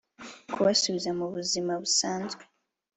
kubasubiza 0.53 1.09
mu 1.17 1.25
buzima 1.33 1.73
busanzwe; 1.81 2.43